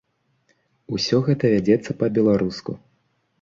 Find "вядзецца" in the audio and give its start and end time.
1.53-1.97